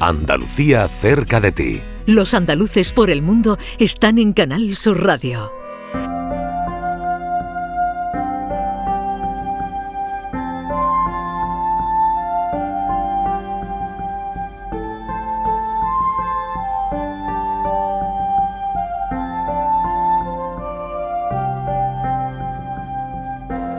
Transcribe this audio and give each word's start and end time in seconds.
Andalucía 0.00 0.88
cerca 0.88 1.40
de 1.40 1.52
ti. 1.52 1.80
Los 2.04 2.34
andaluces 2.34 2.92
por 2.92 3.10
el 3.10 3.22
mundo 3.22 3.58
están 3.78 4.18
en 4.18 4.32
Canal 4.34 4.74
Sur 4.74 5.02
Radio. 5.02 5.50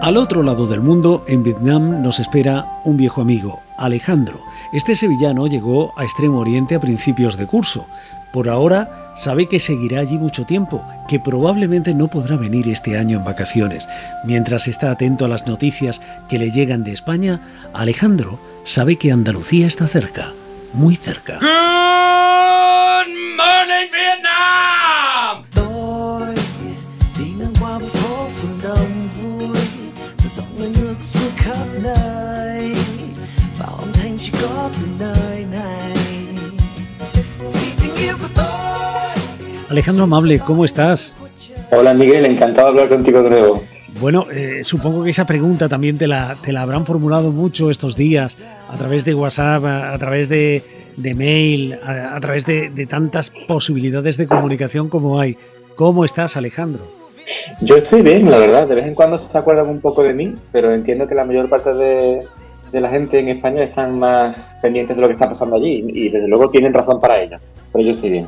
Al 0.02 0.16
otro 0.16 0.42
lado 0.42 0.68
del 0.68 0.80
mundo, 0.80 1.26
en 1.28 1.44
Vietnam, 1.44 2.02
nos 2.02 2.20
espera 2.20 2.80
un 2.86 2.96
viejo 2.96 3.20
amigo, 3.20 3.62
Alejandro. 3.78 4.40
Este 4.74 4.96
sevillano 4.96 5.48
llegó 5.48 5.94
a 5.98 6.04
Extremo 6.04 6.40
Oriente 6.40 6.76
a 6.76 6.80
principios 6.80 7.38
de 7.38 7.48
curso. 7.48 7.88
Por 8.34 8.50
ahora 8.50 9.14
sabe 9.16 9.48
que 9.48 9.60
seguirá 9.60 10.02
allí 10.02 10.18
mucho 10.18 10.46
tiempo, 10.46 10.84
que 11.08 11.20
probablemente 11.20 11.94
no 11.94 12.08
podrá 12.08 12.36
venir 12.36 12.68
este 12.68 12.98
año 12.98 13.18
en 13.18 13.24
vacaciones. 13.24 13.88
Mientras 14.24 14.68
está 14.68 14.92
atento 14.92 15.26
a 15.26 15.30
las 15.30 15.48
noticias 15.48 16.02
que 16.30 16.38
le 16.38 16.52
llegan 16.52 16.84
de 16.84 16.92
España, 16.92 17.42
Alejandro 17.74 18.40
sabe 18.64 18.98
que 18.98 19.12
Andalucía 19.12 19.68
está 19.68 19.88
cerca, 19.88 20.34
muy 20.74 20.96
cerca. 20.96 21.40
Alejandro 39.78 40.06
Amable, 40.06 40.40
¿cómo 40.40 40.66
estás? 40.66 41.14
Hola 41.70 41.94
Miguel, 41.94 42.26
encantado 42.26 42.74
de 42.74 42.82
hablar 42.82 42.90
contigo 42.98 43.22
de 43.22 43.30
nuevo. 43.30 43.64
Bueno, 44.02 44.26
eh, 44.34 44.64
supongo 44.64 45.04
que 45.04 45.12
esa 45.12 45.28
pregunta 45.28 45.70
también 45.70 46.00
te 46.00 46.08
la, 46.08 46.36
te 46.44 46.52
la 46.52 46.64
habrán 46.64 46.84
formulado 46.84 47.32
mucho 47.32 47.70
estos 47.70 47.96
días, 47.96 48.40
a 48.72 48.76
través 48.76 49.06
de 49.06 49.14
WhatsApp, 49.14 49.64
a, 49.64 49.96
través 50.00 50.30
de, 50.30 50.64
mail, 51.16 51.78
a, 51.86 52.20
través 52.20 52.48
de, 52.48 52.72
de, 52.72 52.88
tantas 52.88 53.30
posibilidades 53.30 54.18
de 54.18 54.26
comunicación 54.26 54.90
como 54.90 55.20
hay. 55.20 55.38
¿Cómo 55.76 56.06
estás, 56.06 56.38
Alejandro? 56.38 56.82
Yo 57.62 57.78
estoy 57.78 58.02
bien, 58.02 58.32
la 58.32 58.40
verdad. 58.40 58.68
De 58.68 58.74
vez 58.74 58.88
en 58.88 58.96
cuando 58.96 59.20
se 59.20 59.38
acuerdan 59.38 59.70
un 59.70 59.80
poco 59.80 60.02
de 60.02 60.16
mí, 60.16 60.34
pero 60.52 60.74
entiendo 60.74 61.08
que 61.08 61.14
la 61.14 61.24
mayor 61.24 61.50
parte 61.50 61.76
de, 61.76 62.24
de 62.72 62.82
la 62.82 62.90
gente 62.90 63.20
en 63.20 63.30
España 63.30 63.62
están 63.62 64.00
más 64.00 64.56
pendientes 64.60 64.96
de 64.96 65.02
lo 65.04 65.08
que 65.08 65.14
está 65.14 65.30
pasando 65.30 65.56
allí 65.56 65.86
y 65.88 66.10
desde 66.10 66.28
luego 66.28 66.50
tienen 66.50 66.74
razón 66.74 67.00
para 67.00 67.22
ello. 67.22 67.38
Pero 67.72 67.86
yo 67.86 67.92
estoy 67.92 68.10
bien. 68.10 68.28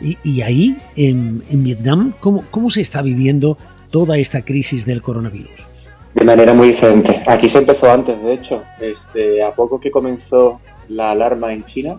Y, 0.00 0.40
ahí, 0.42 0.76
en, 0.96 1.42
Vietnam, 1.62 2.12
¿cómo, 2.20 2.44
¿cómo 2.50 2.70
se 2.70 2.80
está 2.80 3.02
viviendo 3.02 3.58
toda 3.90 4.16
esta 4.16 4.42
crisis 4.42 4.86
del 4.86 5.02
coronavirus? 5.02 5.50
De 6.14 6.24
manera 6.24 6.52
muy 6.54 6.68
diferente. 6.68 7.22
Aquí 7.26 7.48
se 7.48 7.58
empezó 7.58 7.90
antes, 7.90 8.20
de 8.22 8.32
hecho. 8.32 8.62
Este, 8.80 9.42
a 9.42 9.54
poco 9.54 9.78
que 9.78 9.90
comenzó 9.90 10.60
la 10.88 11.12
alarma 11.12 11.52
en 11.52 11.64
China, 11.66 11.96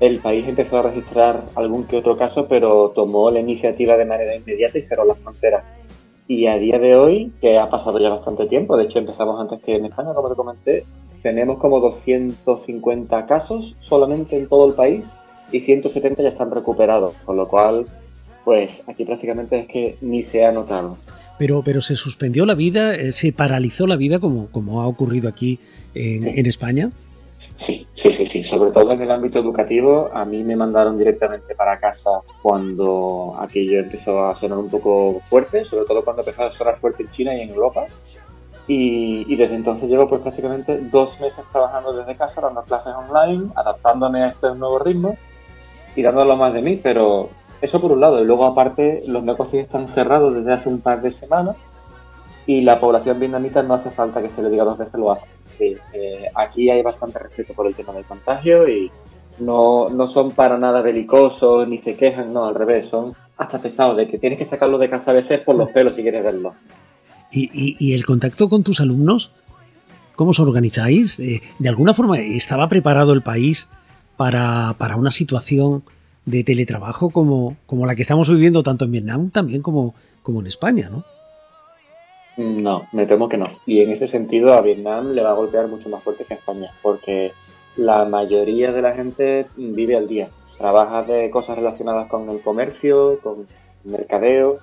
el 0.00 0.18
país 0.20 0.48
empezó 0.48 0.78
a 0.78 0.82
registrar 0.82 1.44
algún 1.56 1.84
que 1.84 1.96
otro 1.96 2.16
caso, 2.16 2.46
pero 2.48 2.90
tomó 2.94 3.30
la 3.30 3.40
iniciativa 3.40 3.96
de 3.96 4.06
manera 4.06 4.34
inmediata 4.34 4.78
y 4.78 4.82
cerró 4.82 5.04
las 5.04 5.18
fronteras. 5.18 5.64
Y 6.26 6.46
a 6.46 6.56
día 6.56 6.78
de 6.78 6.96
hoy, 6.96 7.32
que 7.40 7.58
ha 7.58 7.68
pasado 7.68 7.98
ya 7.98 8.08
bastante 8.08 8.46
tiempo, 8.46 8.76
de 8.76 8.84
hecho 8.84 9.00
empezamos 9.00 9.38
antes 9.40 9.60
que 9.62 9.74
en 9.76 9.86
España, 9.86 10.14
como 10.14 10.28
te 10.28 10.36
comenté, 10.36 10.84
tenemos 11.22 11.58
como 11.58 11.80
250 11.80 13.26
casos 13.26 13.76
solamente 13.80 14.38
en 14.38 14.48
todo 14.48 14.68
el 14.68 14.74
país 14.74 15.04
y 15.52 15.60
170 15.60 16.22
ya 16.22 16.28
están 16.30 16.50
recuperados, 16.50 17.14
con 17.24 17.36
lo 17.36 17.48
cual, 17.48 17.86
pues 18.44 18.70
aquí 18.86 19.04
prácticamente 19.04 19.60
es 19.60 19.66
que 19.68 19.96
ni 20.00 20.22
se 20.22 20.44
ha 20.44 20.52
notado. 20.52 20.96
Pero, 21.38 21.62
pero 21.62 21.80
se 21.80 21.96
suspendió 21.96 22.44
la 22.44 22.54
vida, 22.54 22.94
eh, 22.94 23.12
se 23.12 23.32
paralizó 23.32 23.86
la 23.86 23.96
vida 23.96 24.18
como, 24.18 24.48
como 24.50 24.82
ha 24.82 24.86
ocurrido 24.86 25.28
aquí 25.28 25.58
en, 25.94 26.46
España. 26.46 26.90
Sí, 27.56 27.86
sí, 27.94 28.12
sí, 28.12 28.26
sí. 28.26 28.44
Sobre 28.44 28.70
todo 28.70 28.92
en 28.92 29.00
el 29.02 29.10
ámbito 29.10 29.38
educativo, 29.38 30.10
a 30.12 30.24
mí 30.24 30.42
me 30.44 30.54
mandaron 30.54 30.98
directamente 30.98 31.54
para 31.54 31.80
casa 31.80 32.10
cuando 32.42 33.36
aquello 33.38 33.80
empezó 33.80 34.26
a 34.26 34.38
sonar 34.38 34.58
un 34.58 34.70
poco 34.70 35.22
fuerte, 35.26 35.64
sobre 35.64 35.86
todo 35.86 36.04
cuando 36.04 36.22
empezó 36.22 36.44
a 36.44 36.52
sonar 36.52 36.78
fuerte 36.78 37.04
en 37.04 37.10
China 37.10 37.34
y 37.34 37.40
en 37.40 37.48
Europa. 37.48 37.86
Y, 38.66 39.34
desde 39.34 39.56
entonces 39.56 39.88
llevo 39.88 40.08
pues 40.08 40.20
prácticamente 40.20 40.78
dos 40.92 41.18
meses 41.20 41.44
trabajando 41.50 41.92
desde 41.92 42.16
casa, 42.16 42.40
dando 42.40 42.62
clases 42.62 42.92
online, 42.94 43.50
adaptándome 43.56 44.22
a 44.22 44.28
este 44.28 44.54
nuevo 44.54 44.78
ritmo 44.78 45.16
y 45.96 46.02
dándolo 46.02 46.36
más 46.36 46.54
de 46.54 46.62
mí, 46.62 46.78
pero 46.82 47.28
eso 47.60 47.80
por 47.80 47.92
un 47.92 48.00
lado. 48.00 48.22
Y 48.22 48.24
luego 48.24 48.46
aparte 48.46 49.02
los 49.06 49.22
negocios 49.22 49.62
están 49.62 49.88
cerrados 49.88 50.34
desde 50.34 50.52
hace 50.52 50.68
un 50.68 50.80
par 50.80 51.02
de 51.02 51.12
semanas 51.12 51.56
y 52.46 52.62
la 52.62 52.80
población 52.80 53.20
vietnamita 53.20 53.62
no 53.62 53.74
hace 53.74 53.90
falta 53.90 54.22
que 54.22 54.30
se 54.30 54.42
le 54.42 54.50
diga 54.50 54.64
dos 54.64 54.78
veces 54.78 54.94
lo 54.94 55.12
hace. 55.12 55.26
Eh, 55.60 56.24
aquí 56.34 56.70
hay 56.70 56.82
bastante 56.82 57.18
respeto 57.18 57.52
por 57.52 57.66
el 57.66 57.74
tema 57.74 57.92
del 57.92 58.04
contagio 58.04 58.68
y 58.68 58.90
no, 59.38 59.88
no 59.90 60.08
son 60.08 60.30
para 60.30 60.58
nada 60.58 60.80
belicosos 60.80 61.68
ni 61.68 61.78
se 61.78 61.96
quejan, 61.96 62.32
no, 62.32 62.46
al 62.46 62.54
revés, 62.54 62.88
son 62.88 63.14
hasta 63.36 63.60
pesados 63.60 63.96
de 63.96 64.08
que 64.08 64.18
tienes 64.18 64.38
que 64.38 64.44
sacarlo 64.44 64.78
de 64.78 64.88
casa 64.88 65.10
a 65.10 65.14
veces 65.14 65.40
por 65.40 65.56
los 65.56 65.70
pelos 65.70 65.96
si 65.96 66.02
quieres 66.02 66.22
verlo. 66.22 66.54
¿Y, 67.32 67.76
y, 67.78 67.94
el 67.94 68.04
contacto 68.04 68.48
con 68.48 68.64
tus 68.64 68.80
alumnos? 68.80 69.30
¿Cómo 70.16 70.32
os 70.32 70.40
organizáis? 70.40 71.20
Eh, 71.20 71.40
¿De 71.58 71.68
alguna 71.68 71.94
forma 71.94 72.18
estaba 72.18 72.68
preparado 72.68 73.12
el 73.12 73.22
país 73.22 73.68
para, 74.20 74.74
para 74.76 74.96
una 74.96 75.10
situación 75.10 75.82
de 76.26 76.44
teletrabajo 76.44 77.08
como, 77.08 77.56
como 77.64 77.86
la 77.86 77.94
que 77.94 78.02
estamos 78.02 78.28
viviendo 78.28 78.62
tanto 78.62 78.84
en 78.84 78.92
Vietnam 78.92 79.30
también 79.30 79.62
como, 79.62 79.94
como 80.22 80.40
en 80.40 80.46
España, 80.46 80.90
¿no? 80.90 81.04
No, 82.36 82.86
me 82.92 83.06
temo 83.06 83.30
que 83.30 83.38
no. 83.38 83.46
Y 83.64 83.80
en 83.80 83.90
ese 83.90 84.06
sentido 84.06 84.52
a 84.52 84.60
Vietnam 84.60 85.12
le 85.12 85.22
va 85.22 85.30
a 85.30 85.40
golpear 85.40 85.68
mucho 85.68 85.88
más 85.88 86.02
fuerte 86.02 86.26
que 86.26 86.34
a 86.34 86.36
España, 86.36 86.70
porque 86.82 87.32
la 87.76 88.04
mayoría 88.04 88.72
de 88.72 88.82
la 88.82 88.92
gente 88.92 89.46
vive 89.56 89.96
al 89.96 90.06
día. 90.06 90.28
Trabaja 90.58 91.02
de 91.02 91.30
cosas 91.30 91.56
relacionadas 91.56 92.06
con 92.10 92.28
el 92.28 92.42
comercio, 92.42 93.20
con 93.22 93.46
mercadeo. 93.84 94.58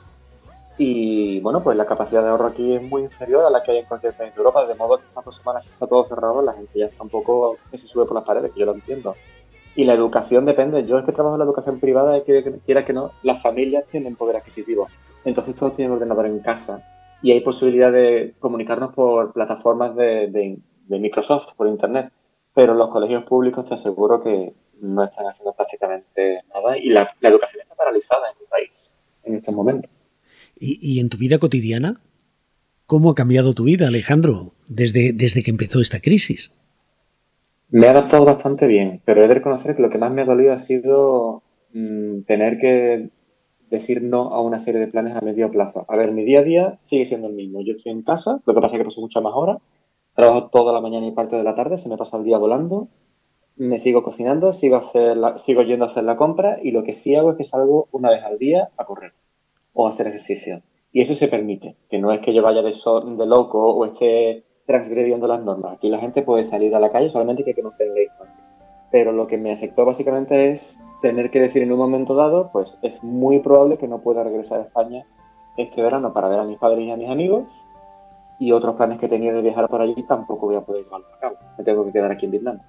Y 0.77 1.39
bueno, 1.39 1.63
pues 1.63 1.75
la 1.75 1.87
capacidad 1.87 2.21
de 2.21 2.29
ahorro 2.29 2.49
aquí 2.49 2.75
es 2.75 2.83
muy 2.83 3.01
inferior 3.01 3.43
a 3.43 3.49
la 3.49 3.63
que 3.63 3.71
hay 3.71 3.77
en 3.79 3.85
cualquier 3.85 4.13
país 4.13 4.35
de 4.35 4.37
Europa, 4.37 4.67
de 4.67 4.75
modo 4.75 4.99
que 4.99 5.05
estas 5.07 5.25
dos 5.25 5.35
semanas 5.35 5.65
está 5.65 5.87
todo 5.87 6.05
cerrado, 6.05 6.43
la 6.43 6.53
gente 6.53 6.77
ya 6.77 6.85
está 6.85 7.03
que 7.71 7.77
se 7.79 7.87
sube 7.87 8.05
por 8.05 8.13
las 8.13 8.23
paredes, 8.23 8.51
que 8.51 8.59
yo 8.59 8.67
lo 8.67 8.75
entiendo. 8.75 9.15
Y 9.77 9.85
la 9.85 9.93
educación 9.93 10.43
depende. 10.43 10.87
Yo 10.87 10.97
es 10.97 11.05
que 11.05 11.11
trabajo 11.11 11.35
en 11.35 11.39
la 11.39 11.45
educación 11.45 11.79
privada 11.79 12.17
y 12.17 12.23
que 12.23 12.59
quiera 12.65 12.83
que 12.83 12.93
no, 12.93 13.11
las 13.21 13.43
familias 13.43 13.85
tienen 13.91 14.15
poder 14.15 14.37
adquisitivo. 14.37 14.87
Entonces 15.23 15.55
todos 15.55 15.75
tienen 15.75 15.93
ordenador 15.93 16.25
en 16.25 16.39
casa 16.39 16.83
y 17.21 17.31
hay 17.31 17.41
posibilidad 17.41 17.91
de 17.91 18.33
comunicarnos 18.39 18.95
por 18.95 19.33
plataformas 19.33 19.95
de, 19.95 20.57
Microsoft, 20.89 21.53
por 21.55 21.67
Internet. 21.67 22.11
Pero 22.55 22.73
los 22.73 22.89
colegios 22.89 23.23
públicos 23.25 23.67
te 23.67 23.75
aseguro 23.75 24.23
que 24.23 24.51
no 24.81 25.03
están 25.03 25.27
haciendo 25.27 25.53
prácticamente 25.53 26.39
nada 26.51 26.75
y 26.75 26.89
la, 26.89 27.11
educación 27.21 27.61
está 27.61 27.75
paralizada 27.75 28.31
en 28.31 28.39
mi 28.39 28.47
país 28.47 28.95
en 29.25 29.35
estos 29.35 29.53
momentos. 29.53 29.91
¿Y, 30.59 30.79
¿Y, 30.81 30.99
en 30.99 31.09
tu 31.09 31.17
vida 31.17 31.37
cotidiana? 31.37 32.01
¿Cómo 32.87 33.11
ha 33.11 33.15
cambiado 33.15 33.53
tu 33.53 33.65
vida, 33.65 33.89
Alejandro, 33.89 34.53
desde, 34.67 35.13
desde 35.13 35.43
que 35.43 35.51
empezó 35.51 35.81
esta 35.81 35.99
crisis? 35.99 36.51
Me 37.69 37.87
he 37.87 37.89
adaptado 37.89 38.23
bastante 38.23 38.65
bien, 38.65 39.01
pero 39.03 39.23
he 39.23 39.27
de 39.27 39.33
reconocer 39.33 39.75
que 39.75 39.81
lo 39.81 39.89
que 39.89 39.97
más 39.97 40.11
me 40.11 40.21
ha 40.21 40.25
dolido 40.25 40.53
ha 40.53 40.59
sido 40.59 41.43
mm, 41.73 42.21
tener 42.21 42.59
que 42.59 43.09
decir 43.69 44.01
no 44.01 44.33
a 44.33 44.41
una 44.41 44.59
serie 44.59 44.79
de 44.79 44.87
planes 44.87 45.17
a 45.17 45.21
medio 45.21 45.51
plazo. 45.51 45.85
A 45.89 45.97
ver, 45.97 46.11
mi 46.11 46.23
día 46.23 46.39
a 46.39 46.43
día 46.43 46.79
sigue 46.85 47.05
siendo 47.05 47.27
el 47.27 47.33
mismo. 47.33 47.61
Yo 47.61 47.73
estoy 47.73 47.91
en 47.91 48.03
casa, 48.03 48.39
lo 48.45 48.53
que 48.53 48.61
pasa 48.61 48.75
es 48.75 48.79
que 48.79 48.85
paso 48.85 49.01
muchas 49.01 49.21
más 49.21 49.33
horas, 49.35 49.57
trabajo 50.15 50.49
toda 50.49 50.71
la 50.71 50.79
mañana 50.79 51.07
y 51.07 51.11
parte 51.11 51.35
de 51.35 51.43
la 51.43 51.55
tarde, 51.55 51.77
se 51.77 51.89
me 51.89 51.97
pasa 51.97 52.15
el 52.17 52.23
día 52.23 52.37
volando, 52.37 52.87
me 53.57 53.79
sigo 53.79 54.01
cocinando, 54.01 54.53
sigo, 54.53 54.77
hacer 54.77 55.17
sigo 55.39 55.63
yendo 55.63 55.85
a 55.85 55.89
hacer 55.89 56.05
la 56.05 56.15
compra 56.15 56.59
y 56.63 56.71
lo 56.71 56.83
que 56.83 56.93
sí 56.93 57.15
hago 57.15 57.31
es 57.31 57.37
que 57.37 57.43
salgo 57.43 57.89
una 57.91 58.11
vez 58.11 58.23
al 58.23 58.37
día 58.37 58.69
a 58.77 58.85
correr 58.85 59.11
o 59.73 59.87
a 59.87 59.91
hacer 59.91 60.07
ejercicio. 60.07 60.61
Y 60.93 61.01
eso 61.01 61.15
se 61.15 61.27
permite, 61.27 61.75
que 61.89 61.99
no 61.99 62.13
es 62.13 62.21
que 62.21 62.33
yo 62.33 62.41
vaya 62.41 62.61
de, 62.61 62.71
de 62.71 63.25
loco 63.25 63.75
o 63.75 63.85
esté 63.85 64.45
transgrediendo 64.67 65.27
las 65.27 65.43
normas. 65.43 65.73
Aquí 65.77 65.89
la 65.89 65.97
gente 65.97 66.21
puede 66.21 66.43
salir 66.43 66.75
a 66.75 66.79
la 66.79 66.91
calle 66.91 67.09
solamente 67.09 67.43
que, 67.43 67.55
que 67.55 67.63
no 67.63 67.71
tenga 67.71 67.95
Pero 68.91 69.13
lo 69.13 69.25
que 69.25 69.37
me 69.37 69.53
afectó 69.53 69.85
básicamente 69.85 70.51
es 70.51 70.77
tener 71.01 71.31
que 71.31 71.39
decir 71.39 71.63
en 71.63 71.71
un 71.71 71.79
momento 71.79 72.13
dado, 72.13 72.51
pues 72.51 72.77
es 72.81 73.01
muy 73.01 73.39
probable 73.39 73.77
que 73.77 73.87
no 73.87 73.99
pueda 73.99 74.23
regresar 74.23 74.59
a 74.59 74.63
España 74.63 75.05
este 75.55 75.81
verano 75.81 76.13
para 76.13 76.27
ver 76.27 76.39
a 76.39 76.43
mis 76.43 76.59
padres 76.59 76.85
y 76.85 76.91
a 76.91 76.97
mis 76.97 77.09
amigos 77.09 77.45
y 78.39 78.51
otros 78.51 78.75
planes 78.75 78.99
que 78.99 79.07
tenía 79.07 79.33
de 79.33 79.41
viajar 79.41 79.67
por 79.69 79.81
allí 79.81 80.03
tampoco 80.03 80.47
voy 80.47 80.55
a 80.55 80.61
poder 80.61 80.83
llevarlos 80.83 81.11
a 81.15 81.19
cabo. 81.19 81.37
Me 81.57 81.63
tengo 81.63 81.85
que 81.85 81.93
quedar 81.93 82.11
aquí 82.11 82.25
en 82.25 82.31
Vietnam. 82.31 82.59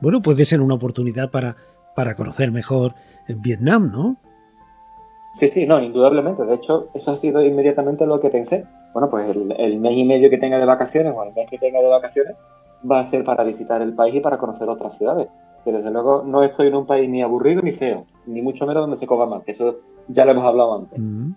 Bueno, 0.00 0.20
puede 0.20 0.44
ser 0.44 0.60
una 0.60 0.74
oportunidad 0.74 1.30
para, 1.30 1.56
para 1.96 2.14
conocer 2.14 2.52
mejor 2.52 2.94
Vietnam, 3.28 3.90
¿no? 3.90 4.16
Sí, 5.34 5.48
sí, 5.48 5.66
no, 5.66 5.82
indudablemente. 5.82 6.44
De 6.44 6.54
hecho, 6.54 6.88
eso 6.94 7.12
ha 7.12 7.16
sido 7.16 7.44
inmediatamente 7.44 8.06
lo 8.06 8.20
que 8.20 8.28
pensé 8.28 8.66
bueno, 8.92 9.08
pues 9.08 9.28
el, 9.30 9.80
mes 9.80 9.96
y 9.96 10.04
medio 10.04 10.28
que 10.30 10.38
tenga 10.38 10.58
de 10.58 10.66
vacaciones 10.66 11.14
o 11.16 11.24
el 11.24 11.32
mes 11.34 11.48
que 11.48 11.58
tenga 11.58 11.80
de 11.80 11.88
vacaciones 11.88 12.36
va 12.88 13.00
a 13.00 13.04
ser 13.04 13.24
para 13.24 13.44
visitar 13.44 13.80
el 13.80 13.94
país 13.94 14.14
y 14.14 14.20
para 14.20 14.38
conocer 14.38 14.68
otras 14.68 14.96
ciudades. 14.98 15.28
que 15.64 15.72
desde 15.72 15.90
luego 15.90 16.24
no 16.26 16.42
estoy 16.42 16.68
en 16.68 16.74
un 16.74 16.86
país 16.86 17.08
ni 17.08 17.22
aburrido 17.22 17.62
ni 17.62 17.72
feo, 17.72 18.06
ni 18.26 18.42
mucho 18.42 18.66
menos 18.66 18.82
donde 18.82 18.96
se 18.96 19.06
cobra 19.06 19.26
más, 19.26 19.42
eso 19.46 19.78
ya 20.08 20.24
lo 20.24 20.32
hemos 20.32 20.44
hablado 20.44 20.76
antes. 20.76 20.98
Mm. 20.98 21.32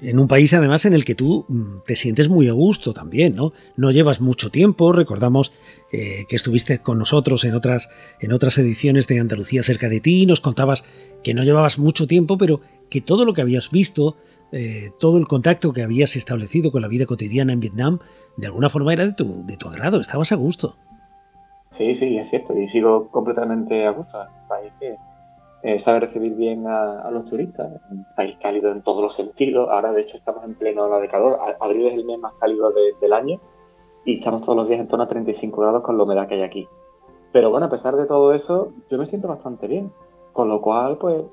En 0.00 0.20
un 0.20 0.28
país 0.28 0.54
además 0.54 0.84
en 0.84 0.94
el 0.94 1.04
que 1.04 1.16
tú 1.16 1.44
mm, 1.48 1.80
te 1.84 1.96
sientes 1.96 2.28
muy 2.28 2.48
a 2.48 2.52
gusto 2.52 2.94
también, 2.94 3.34
¿no? 3.34 3.52
No 3.76 3.90
llevas 3.90 4.20
mucho 4.20 4.48
tiempo, 4.48 4.92
recordamos 4.92 5.52
eh, 5.90 6.24
que 6.28 6.36
estuviste 6.36 6.78
con 6.78 6.98
nosotros 6.98 7.42
en 7.44 7.54
otras, 7.54 7.90
en 8.20 8.32
otras 8.32 8.56
ediciones 8.58 9.08
de 9.08 9.18
Andalucía 9.18 9.64
cerca 9.64 9.88
de 9.88 9.98
ti, 9.98 10.24
nos 10.24 10.40
contabas 10.40 10.84
que 11.24 11.34
no 11.34 11.42
llevabas 11.42 11.80
mucho 11.80 12.06
tiempo, 12.06 12.38
pero 12.38 12.60
que 12.90 13.00
todo 13.00 13.24
lo 13.24 13.32
que 13.32 13.42
habías 13.42 13.70
visto, 13.70 14.16
eh, 14.52 14.90
todo 14.98 15.18
el 15.18 15.26
contacto 15.26 15.72
que 15.72 15.82
habías 15.82 16.16
establecido 16.16 16.72
con 16.72 16.82
la 16.82 16.88
vida 16.88 17.06
cotidiana 17.06 17.52
en 17.52 17.60
Vietnam, 17.60 17.98
de 18.36 18.46
alguna 18.46 18.68
forma 18.68 18.92
era 18.92 19.04
de 19.06 19.12
tu, 19.12 19.44
de 19.46 19.56
tu 19.56 19.68
agrado, 19.68 20.00
estabas 20.00 20.32
a 20.32 20.36
gusto. 20.36 20.76
Sí, 21.72 21.94
sí, 21.94 22.18
es 22.18 22.30
cierto, 22.30 22.58
y 22.58 22.68
sigo 22.68 23.08
completamente 23.08 23.86
a 23.86 23.90
gusto. 23.90 24.18
Un 24.18 24.48
país 24.48 24.72
que 24.80 24.96
eh, 25.62 25.80
sabe 25.80 26.00
recibir 26.00 26.34
bien 26.34 26.66
a, 26.66 27.10
los 27.10 27.24
turistas, 27.26 27.68
un 27.90 28.06
país 28.16 28.36
cálido 28.40 28.70
en 28.72 28.82
todos 28.82 29.02
los 29.02 29.14
sentidos. 29.14 29.68
Ahora, 29.70 29.92
de 29.92 30.02
hecho, 30.02 30.16
estamos 30.16 30.44
en 30.44 30.54
pleno 30.54 30.84
ola 30.84 30.98
de 30.98 31.08
calor. 31.08 31.38
Abril 31.60 31.88
es 31.88 31.94
el 31.94 32.04
mes 32.04 32.18
más 32.18 32.32
cálido 32.34 32.72
del 33.00 33.12
año 33.12 33.40
y 34.04 34.18
estamos 34.18 34.42
todos 34.42 34.56
los 34.56 34.68
días 34.68 34.80
en 34.80 34.88
torno 34.88 35.04
a 35.04 35.08
35 35.08 35.60
grados 35.60 35.82
con 35.82 35.96
la 35.96 36.04
humedad 36.04 36.28
que 36.28 36.34
hay 36.34 36.42
aquí. 36.42 36.68
Pero 37.32 37.50
bueno, 37.50 37.66
a 37.66 37.70
pesar 37.70 37.96
de 37.96 38.06
todo 38.06 38.32
eso, 38.32 38.72
yo 38.88 38.98
me 38.98 39.06
siento 39.06 39.28
bastante 39.28 39.66
bien. 39.66 39.92
Con 40.38 40.48
lo 40.48 40.60
cual, 40.60 40.98
pues, 40.98 41.24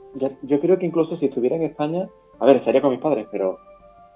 yo 0.42 0.60
creo 0.60 0.80
que 0.80 0.88
incluso 0.88 1.16
si 1.16 1.28
estuviera 1.28 1.56
en 1.56 1.62
España, 1.62 2.10
a 2.40 2.46
ver, 2.48 2.56
estaría 2.56 2.82
con 2.82 2.90
mis 2.90 3.00
padres, 3.00 3.28
pero 3.32 3.60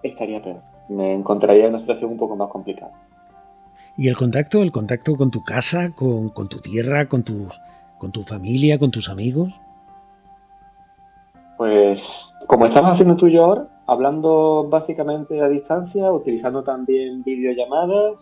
estaría 0.01 0.41
peor. 0.41 0.63
Me 0.89 1.13
encontraría 1.13 1.65
en 1.65 1.75
una 1.75 1.80
situación 1.80 2.09
un 2.09 2.18
poco 2.18 2.36
más 2.36 2.50
complicada. 2.50 2.91
¿Y 3.97 4.07
el 4.07 4.18
contacto, 4.18 4.63
el 4.63 4.71
contacto 4.71 5.15
con 5.15 5.30
tu 5.30 5.44
casa, 5.44 5.94
con, 5.94 6.31
tu 6.33 6.59
tierra, 6.59 7.07
con, 7.07 7.21
tus, 7.21 7.62
con 8.00 8.12
tu 8.12 8.24
familia, 8.24 8.80
con 8.80 8.89
tus 8.89 9.09
amigos? 9.09 9.53
Pues 11.59 12.33
como 12.47 12.65
estamos 12.65 12.94
haciendo 12.94 13.15
tú 13.15 13.27
y 13.27 13.33
yo 13.33 13.44
ahora, 13.44 13.68
hablando 13.86 14.69
básicamente 14.71 15.39
a 15.39 15.50
distancia, 15.50 16.12
utilizando 16.12 16.63
también 16.63 17.21
videollamadas, 17.21 18.18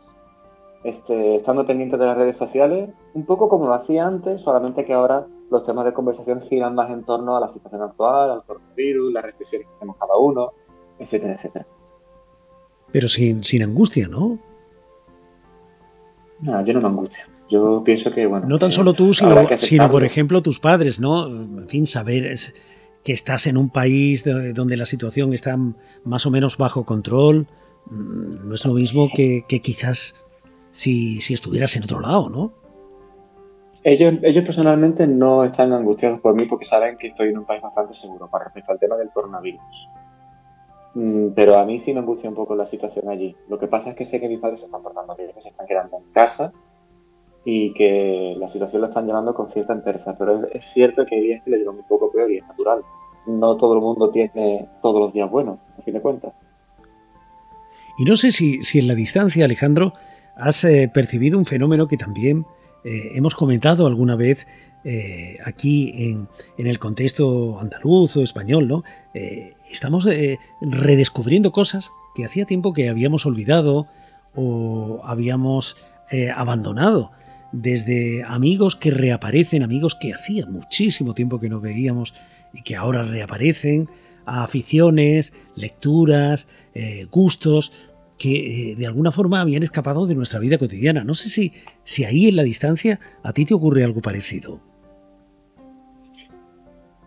este, 0.83 1.37
estando 1.37 1.65
pendientes 1.65 1.97
de 1.97 2.05
las 2.07 2.17
redes 2.17 2.35
sociales, 2.35 2.89
un 3.13 3.25
poco 3.25 3.47
como 3.47 3.67
lo 3.67 3.73
hacía 3.73 4.05
antes, 4.05 4.41
solamente 4.41 4.83
que 4.83 4.91
ahora 4.91 5.27
los 5.49 5.65
temas 5.65 5.85
de 5.85 5.93
conversación 5.93 6.41
giran 6.41 6.75
más 6.75 6.89
en 6.91 7.03
torno 7.03 7.37
a 7.37 7.39
la 7.39 7.47
situación 7.47 7.81
actual, 7.81 8.31
al 8.31 8.43
coronavirus, 8.43 9.13
las 9.13 9.23
restricciones 9.23 9.67
que 9.67 9.73
tenemos 9.79 9.97
cada 9.97 10.17
uno, 10.17 10.51
etcétera, 10.99 11.33
etcétera. 11.33 11.65
Pero 12.91 13.07
sin, 13.07 13.43
sin 13.43 13.63
angustia, 13.63 14.07
¿no? 14.07 14.39
No, 16.39 16.63
yo 16.63 16.73
no 16.73 16.81
me 16.81 16.87
angustio. 16.87 17.25
Yo 17.49 17.81
pienso 17.83 18.11
que, 18.11 18.25
bueno. 18.25 18.45
No 18.47 18.59
tan 18.59 18.71
solo 18.71 18.93
tú, 18.93 19.13
sino, 19.13 19.35
sino 19.57 19.89
por 19.89 20.03
ejemplo, 20.03 20.41
tus 20.41 20.59
padres, 20.59 20.99
¿no? 20.99 21.27
En 21.27 21.67
fin, 21.67 21.87
saber 21.87 22.37
que 23.03 23.13
estás 23.13 23.47
en 23.47 23.57
un 23.57 23.69
país 23.69 24.23
donde 24.53 24.75
la 24.75 24.85
situación 24.85 25.33
está 25.33 25.57
más 26.03 26.25
o 26.25 26.31
menos 26.31 26.57
bajo 26.57 26.83
control. 26.85 27.47
Mm, 27.89 28.49
no 28.49 28.55
es 28.55 28.65
lo 28.65 28.73
mismo 28.73 29.09
que, 29.15 29.45
quizás 29.47 30.15
si, 30.71 31.21
si, 31.21 31.33
estuvieras 31.33 31.75
en 31.77 31.83
otro 31.83 32.01
lado, 32.01 32.29
¿no? 32.29 32.53
Ellos, 33.83 34.15
ellos 34.23 34.43
personalmente 34.43 35.07
no 35.07 35.43
están 35.43 35.71
angustiados 35.71 36.19
por 36.19 36.35
mí 36.35 36.45
porque 36.45 36.65
saben 36.65 36.97
que 36.97 37.07
estoy 37.07 37.29
en 37.29 37.37
un 37.37 37.45
país 37.45 37.61
bastante 37.61 37.93
seguro 37.93 38.27
para 38.29 38.45
respecto 38.45 38.71
al 38.71 38.79
tema 38.79 38.97
del 38.97 39.09
coronavirus. 39.09 39.61
Mm, 40.97 41.29
pero 41.35 41.59
a 41.59 41.63
mí 41.63 41.77
sí 41.77 41.93
me 41.93 41.99
angustia 41.99 42.27
un 42.27 42.35
poco 42.35 42.55
la 42.55 42.65
situación 42.65 43.07
allí. 43.07 43.35
Lo 43.49 43.59
que 43.59 43.67
pasa 43.67 43.91
es 43.91 43.95
que 43.95 44.05
sé 44.05 44.19
que 44.19 44.27
mis 44.27 44.39
padres 44.39 44.61
se 44.61 44.65
están 44.65 44.81
portando 44.81 45.15
bien, 45.15 45.29
que 45.31 45.43
se 45.43 45.49
están 45.49 45.67
quedando 45.67 45.97
en 45.97 46.11
casa 46.11 46.51
y 47.45 47.71
que 47.75 48.35
la 48.39 48.47
situación 48.47 48.81
lo 48.81 48.87
están 48.87 49.05
llevando 49.05 49.35
con 49.35 49.47
cierta 49.47 49.73
entereza. 49.73 50.17
Pero 50.17 50.47
es, 50.51 50.65
cierto 50.73 51.05
que 51.05 51.13
hay 51.13 51.21
días 51.21 51.43
que 51.43 51.51
le 51.51 51.59
llevan 51.59 51.77
un 51.77 51.87
poco 51.87 52.11
peor 52.11 52.31
y 52.31 52.37
es 52.39 52.47
natural. 52.47 52.81
No 53.27 53.57
todo 53.57 53.75
el 53.75 53.81
mundo 53.81 54.09
tiene 54.09 54.67
todos 54.81 54.99
los 54.99 55.13
días 55.13 55.29
buenos, 55.29 55.59
a 55.77 55.81
fin 55.83 55.93
de 55.93 56.01
cuentas. 56.01 56.33
Y 57.99 58.05
no 58.05 58.15
sé 58.15 58.31
si, 58.31 58.63
si 58.63 58.79
en 58.79 58.87
la 58.87 58.95
distancia, 58.95 59.45
Alejandro, 59.45 59.93
has 60.35 60.63
eh, 60.63 60.89
percibido 60.91 61.37
un 61.37 61.45
fenómeno 61.45 61.87
que 61.87 61.97
también 61.97 62.47
eh, 62.83 63.11
hemos 63.15 63.35
comentado 63.35 63.87
alguna 63.87 64.15
vez 64.15 64.47
eh, 64.83 65.37
aquí 65.43 65.91
en, 65.95 66.29
el 66.57 66.79
contexto 66.79 67.59
andaluz 67.59 68.15
o 68.17 68.23
español, 68.23 68.67
¿no? 68.67 68.83
Eh, 69.13 69.55
estamos 69.69 70.07
redescubriendo 70.61 71.51
cosas 71.51 71.91
que 72.15 72.25
hacía 72.25 72.45
tiempo 72.45 72.73
que 72.73 72.87
habíamos 72.87 73.25
olvidado 73.25 73.87
o 74.35 75.01
habíamos 75.03 75.75
abandonado. 76.33 77.11
Desde 77.51 78.23
amigos 78.23 78.77
que 78.77 78.91
reaparecen, 78.91 79.63
amigos 79.63 79.95
que 79.95 80.13
hacía 80.13 80.45
muchísimo 80.45 81.13
tiempo 81.13 81.39
que 81.39 81.49
no 81.49 81.59
veíamos 81.59 82.13
y 82.53 82.61
que 82.61 82.77
ahora 82.77 83.03
reaparecen, 83.03 83.89
a 84.25 84.43
aficiones, 84.43 85.33
lecturas, 85.55 86.47
gustos, 87.11 87.71
que 88.17 88.75
de 88.77 88.87
alguna 88.87 89.11
forma 89.11 89.41
habían 89.41 89.63
escapado 89.63 90.07
de 90.07 90.15
nuestra 90.15 90.39
vida 90.39 90.57
cotidiana. 90.57 91.03
No 91.03 91.13
sé 91.13 91.29
si, 91.29 91.53
si 91.83 92.03
ahí 92.03 92.27
en 92.27 92.35
la 92.35 92.43
distancia 92.43 92.99
a 93.23 93.33
ti 93.33 93.45
te 93.45 93.53
ocurre 93.53 93.83
algo 93.83 94.01
parecido. 94.01 94.59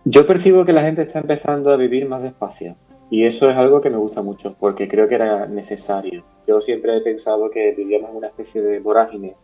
Yo 0.04 0.26
percibo 0.26 0.64
que 0.64 0.72
la 0.72 0.82
gente 0.82 1.02
está 1.02 1.18
empezando 1.18 1.70
a 1.70 1.76
vivir 1.76 2.08
más 2.08 2.22
despacio 2.22 2.76
y 3.10 3.24
eso 3.24 3.50
es 3.50 3.56
algo 3.56 3.80
que 3.80 3.90
me 3.90 3.98
gusta 3.98 4.22
mucho 4.22 4.54
porque 4.58 4.88
creo 4.88 5.08
que 5.08 5.16
era 5.16 5.46
necesario. 5.46 6.24
Yo 6.46 6.60
siempre 6.60 6.96
he 6.96 7.00
pensado 7.00 7.50
que 7.50 7.72
vivíamos 7.72 8.10
una 8.14 8.28
especie 8.28 8.62
de 8.62 8.78
vorágine, 8.78 9.34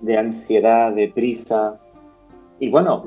de 0.00 0.16
ansiedad, 0.16 0.92
de 0.92 1.08
prisa 1.08 1.80
y 2.60 2.70
bueno, 2.70 3.04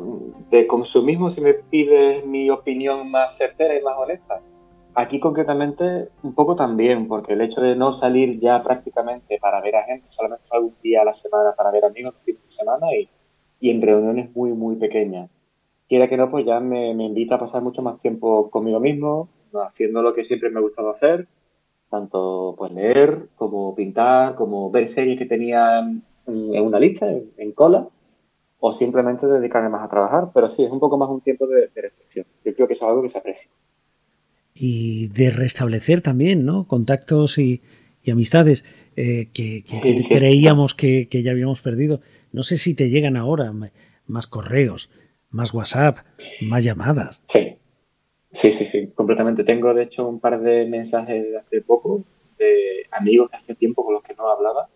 de 0.49 0.65
consumismo 0.65 1.29
si 1.29 1.39
me 1.39 1.53
pides 1.53 2.25
mi 2.25 2.49
opinión 2.49 3.09
más 3.11 3.37
certera 3.37 3.77
y 3.77 3.83
más 3.83 3.95
honesta. 3.97 4.41
Aquí 4.95 5.19
concretamente 5.19 6.09
un 6.21 6.33
poco 6.35 6.55
también, 6.55 7.07
porque 7.07 7.33
el 7.33 7.41
hecho 7.41 7.61
de 7.61 7.75
no 7.75 7.93
salir 7.93 8.39
ya 8.39 8.61
prácticamente 8.61 9.39
para 9.39 9.61
ver 9.61 9.75
a 9.75 9.83
gente, 9.83 10.07
solamente 10.09 10.45
salgo 10.45 10.67
un 10.67 10.75
día 10.81 11.01
a 11.01 11.05
la 11.05 11.13
semana 11.13 11.53
para 11.55 11.71
ver 11.71 11.85
amigos, 11.85 12.13
un 12.19 12.21
fin 12.23 12.35
de 12.35 12.51
semana 12.51 12.87
y, 12.95 13.09
y 13.59 13.71
en 13.71 13.81
reuniones 13.81 14.35
muy, 14.35 14.51
muy 14.53 14.75
pequeñas 14.75 15.29
quiera 15.93 16.09
que 16.09 16.17
no, 16.17 16.31
pues 16.31 16.43
ya 16.43 16.59
me, 16.59 16.89
invita 16.89 17.35
a 17.35 17.39
pasar 17.39 17.61
mucho 17.61 17.83
más 17.83 18.01
tiempo 18.01 18.49
conmigo 18.49 18.79
mismo, 18.79 19.29
haciendo 19.53 20.01
lo 20.01 20.15
que 20.15 20.23
siempre 20.23 20.49
me 20.49 20.57
ha 20.57 20.63
gustado 20.63 20.89
hacer, 20.89 21.27
tanto 21.91 22.55
pues 22.57 22.71
leer, 22.71 23.27
como 23.35 23.75
pintar, 23.75 24.33
como 24.33 24.71
ver 24.71 24.87
series 24.87 25.19
que 25.19 25.27
tenía 25.27 25.81
en, 25.81 26.03
una 26.25 26.79
lista, 26.79 27.07
en, 27.11 27.51
cola, 27.51 27.87
o 28.59 28.73
simplemente 28.73 29.27
dedicarme 29.27 29.69
más 29.69 29.83
a 29.83 29.89
trabajar. 29.89 30.31
Pero 30.33 30.49
sí, 30.49 30.63
es 30.63 30.71
un 30.71 30.79
poco 30.79 30.97
más 30.97 31.09
un 31.09 31.21
tiempo 31.21 31.45
de, 31.45 31.69
reflexión. 31.75 32.25
Yo 32.43 32.55
creo 32.55 32.67
que 32.67 32.73
eso 32.73 32.85
es 32.85 32.89
algo 32.89 33.03
que 33.03 33.09
se 33.09 33.19
aprecia. 33.19 33.51
Y 34.53 35.07
de 35.07 35.31
restablecer 35.31 36.01
también, 36.01 36.45
¿no? 36.45 36.67
Contactos 36.67 37.37
y, 37.37 37.61
amistades 38.09 38.65
eh, 38.95 39.29
que, 39.33 39.63
creíamos 40.09 40.73
que, 40.73 41.07
que, 41.09 41.23
ya 41.23 41.31
habíamos 41.31 41.61
perdido. 41.61 42.01
No 42.31 42.43
sé 42.43 42.57
si 42.57 42.73
te 42.73 42.89
llegan 42.89 43.15
ahora 43.15 43.53
más 44.05 44.27
correos, 44.27 44.89
más 45.29 45.53
WhatsApp, 45.53 45.97
más 46.41 46.63
llamadas. 46.63 47.23
Sí, 47.27 47.57
sí, 48.31 48.51
sí, 48.51 48.65
sí, 48.65 48.87
completamente. 48.93 49.43
Tengo 49.43 49.73
de 49.73 49.83
hecho 49.83 50.07
un 50.07 50.19
par 50.19 50.41
de 50.41 50.65
mensajes 50.65 51.23
de 51.23 51.37
hace 51.37 51.61
poco 51.61 52.03
de 52.37 52.87
amigos 52.91 53.29
que 53.29 53.37
hace 53.37 53.55
tiempo 53.55 53.83
con 53.83 53.95
los 53.95 54.03
que 54.03 54.13
no 54.15 54.29
hablaba. 54.29 54.69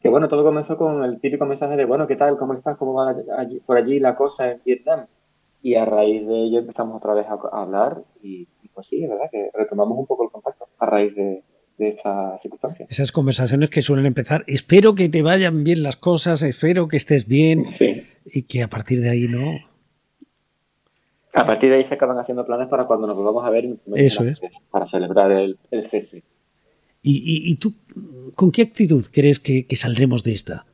Que 0.00 0.08
bueno, 0.08 0.28
todo 0.28 0.44
comenzó 0.44 0.76
con 0.76 1.02
el 1.04 1.20
típico 1.20 1.46
mensaje 1.46 1.76
de, 1.76 1.84
bueno, 1.84 2.06
¿qué 2.06 2.16
tal? 2.16 2.36
¿Cómo 2.38 2.54
estás? 2.54 2.76
¿Cómo 2.76 2.94
va 2.94 3.16
por 3.64 3.76
allí 3.76 3.98
la 3.98 4.14
cosa 4.14 4.52
en 4.52 4.60
Vietnam? 4.64 5.06
Y 5.62 5.74
a 5.74 5.84
raíz 5.84 6.26
de 6.26 6.44
ello 6.44 6.60
empezamos 6.60 6.96
otra 6.96 7.14
vez 7.14 7.26
a, 7.26 7.38
hablar 7.60 8.04
y, 8.22 8.46
pues 8.76 8.86
sí, 8.86 9.02
es 9.02 9.10
verdad 9.10 9.26
que 9.32 9.50
retomamos 9.52 9.98
un 9.98 10.06
poco 10.06 10.22
el 10.22 10.30
contacto 10.30 10.68
a 10.78 10.86
raíz 10.86 11.16
de, 11.16 11.42
de 11.78 11.88
esta 11.88 12.38
circunstancia. 12.38 12.86
Esas 12.88 13.10
conversaciones 13.10 13.70
que 13.70 13.82
suelen 13.82 14.06
empezar, 14.06 14.44
espero 14.46 14.94
que 14.94 15.08
te 15.08 15.22
vayan 15.22 15.64
bien 15.64 15.82
las 15.82 15.96
cosas, 15.96 16.42
espero 16.42 16.86
que 16.86 16.98
estés 16.98 17.26
bien 17.26 17.64
y 18.24 18.42
que 18.42 18.62
a 18.62 18.68
partir 18.68 19.00
de 19.00 19.10
ahí 19.10 19.26
no, 19.26 19.58
a 21.36 21.44
partir 21.44 21.68
de 21.68 21.76
ahí 21.76 21.84
se 21.84 21.92
acaban 21.92 22.18
haciendo 22.18 22.46
planes 22.46 22.66
para 22.68 22.86
cuando 22.86 23.06
nos 23.06 23.14
volvamos 23.14 23.44
a 23.44 23.50
ver. 23.50 23.76
Eso 23.94 24.24
es. 24.24 24.40
Para 24.70 24.86
celebrar 24.86 25.30
el, 25.30 25.58
cese. 25.90 26.24
¿Y, 27.02 27.54
tú 27.56 27.74
con 28.34 28.50
qué 28.50 28.62
actitud 28.62 29.04
crees 29.12 29.38
que, 29.38 29.66
saldremos 29.76 30.24
de 30.24 30.32
esta? 30.32 30.66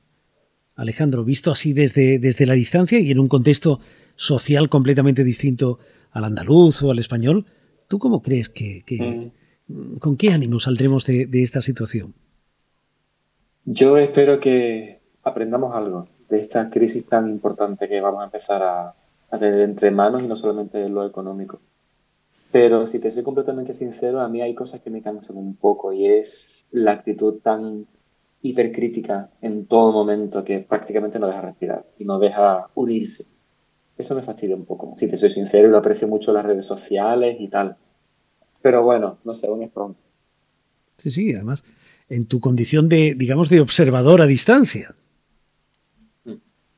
Alejandro, 0.76 1.25
visto 1.25 1.50
así 1.50 1.73
desde, 1.73 2.21
desde 2.21 2.47
la 2.47 2.54
distancia 2.54 3.00
y 3.00 3.11
en 3.11 3.18
un 3.18 3.26
contexto 3.26 3.80
social 4.14 4.68
completamente 4.68 5.25
distinto 5.25 5.80
al 6.12 6.25
andaluz 6.25 6.80
o 6.85 6.92
al 6.92 7.00
español, 7.00 7.47
¿tú 7.92 7.99
cómo 7.99 8.22
crees 8.22 8.49
que, 8.49 8.82
mm. 9.68 9.99
con 9.99 10.16
qué 10.16 10.30
ánimo 10.30 10.58
saldremos 10.58 11.04
de, 11.04 11.26
de 11.26 11.42
esta 11.42 11.61
situación? 11.61 12.14
Yo 13.66 13.99
espero 13.99 14.40
que 14.40 15.02
aprendamos 15.22 15.76
algo 15.76 16.08
de 16.30 16.40
esta 16.40 16.70
crisis 16.70 17.04
tan 17.04 17.28
importante 17.28 17.90
que 17.90 18.00
vamos 18.00 18.22
a 18.22 18.25
empezar 18.25 18.62
a, 18.62 18.94
a 19.30 19.38
tener 19.38 19.61
entre 19.61 19.90
manos 19.90 20.22
y 20.22 20.26
no 20.26 20.37
solamente 20.37 20.88
lo 20.88 21.06
económico. 21.06 21.61
Pero 22.50 22.87
si 22.87 22.99
te 22.99 23.11
soy 23.11 23.22
completamente 23.22 23.75
sincero, 23.75 24.22
a 24.22 24.28
mí 24.30 24.40
hay 24.40 24.54
cosas 24.54 24.80
que 24.80 24.88
me 24.88 25.02
cansan 25.02 25.37
un 25.37 25.54
poco 25.56 25.92
y 25.92 26.06
es 26.06 26.64
la 26.70 26.92
actitud 26.92 27.40
tan 27.42 27.87
hipercrítica 28.40 29.28
en 29.42 29.66
todo 29.66 29.92
momento 29.92 30.44
que 30.44 30.61
prácticamente 30.61 31.18
no 31.18 31.26
deja 31.26 31.42
respirar 31.42 31.84
y 31.99 32.06
no 32.06 32.18
deja 32.18 32.68
unirse. 32.75 33.26
eso 33.99 34.14
me 34.14 34.22
fastidia 34.22 34.56
un 34.56 34.64
poco, 34.64 34.94
si 34.96 35.08
te 35.08 35.18
soy 35.18 35.28
sincero, 35.28 35.68
y 35.68 35.70
lo 35.70 35.76
aprecio 35.76 36.08
mucho 36.08 36.32
las 36.32 36.46
redes 36.46 36.64
sociales 36.64 37.37
y 37.38 37.49
tal. 37.49 37.76
Pero 38.62 38.83
bueno, 38.83 39.19
no 39.25 39.35
sé, 39.35 39.47
aún 39.47 39.62
es 39.62 39.71
pronto. 39.71 40.00
Sí, 40.99 41.11
sí, 41.11 41.35
además, 41.35 41.64
en 42.09 42.26
tu 42.26 42.40
condición 42.40 42.88
de, 42.88 43.14
digamos, 43.16 43.49
de 43.50 43.61
observador 43.61 44.23
a 44.23 44.26
distancia. 44.26 44.95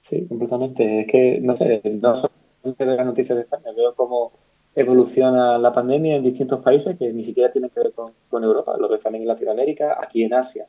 Sí, 0.00 0.26
completamente. 0.26 1.00
Es 1.00 1.06
que, 1.06 1.40
no 1.40 1.56
sé, 1.56 1.80
no 1.84 2.14
solamente 2.14 2.84
de 2.84 2.96
las 2.96 3.06
noticias 3.06 3.36
de 3.36 3.42
España, 3.42 3.72
veo 3.76 3.94
cómo 3.94 4.32
evoluciona 4.74 5.56
la 5.58 5.72
pandemia 5.72 6.16
en 6.16 6.24
distintos 6.24 6.60
países 6.60 6.98
que 6.98 7.12
ni 7.12 7.22
siquiera 7.22 7.50
tienen 7.50 7.70
que 7.70 7.80
ver 7.80 7.92
con, 7.92 8.12
con 8.28 8.42
Europa, 8.42 8.76
lo 8.78 8.88
que 8.88 8.98
también 8.98 9.22
en 9.22 9.28
Latinoamérica, 9.28 9.98
aquí 10.02 10.24
en 10.24 10.34
Asia, 10.34 10.66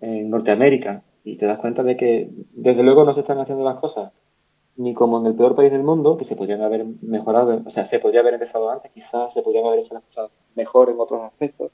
en 0.00 0.30
Norteamérica, 0.30 1.02
y 1.24 1.36
te 1.36 1.46
das 1.46 1.58
cuenta 1.58 1.82
de 1.82 1.96
que 1.96 2.30
desde 2.52 2.82
luego 2.82 3.04
no 3.04 3.12
se 3.12 3.20
están 3.20 3.38
haciendo 3.38 3.64
las 3.64 3.76
cosas 3.76 4.12
ni 4.76 4.94
como 4.94 5.20
en 5.20 5.26
el 5.26 5.34
peor 5.34 5.54
país 5.54 5.70
del 5.70 5.82
mundo, 5.82 6.16
que 6.16 6.24
se 6.24 6.36
podrían 6.36 6.62
haber 6.62 6.84
mejorado, 7.02 7.62
o 7.64 7.70
sea, 7.70 7.86
se 7.86 8.00
podría 8.00 8.20
haber 8.20 8.34
empezado 8.34 8.70
antes, 8.70 8.90
quizás 8.92 9.32
se 9.32 9.42
podrían 9.42 9.66
haber 9.66 9.80
hecho 9.80 9.94
las 9.94 10.02
cosas 10.04 10.30
mejor 10.54 10.90
en 10.90 10.96
otros 10.98 11.22
aspectos, 11.22 11.70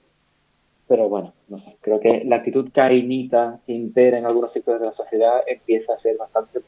pero 0.87 1.09
bueno, 1.09 1.33
no 1.49 1.59
sé, 1.59 1.77
creo 1.81 2.01
que 2.01 2.25
la 2.25 2.37
actitud 2.37 2.69
cainita 2.73 3.61
que 3.67 3.73
impera 3.73 4.19
en 4.19 4.27
algunos 4.27 4.53
sectores 4.53 4.81
de 4.81 4.87
la 4.87 4.93
sociedad 4.93 5.41
empieza 5.47 5.95
a 5.95 5.99
ser 5.99 6.17
bastante 6.17 6.61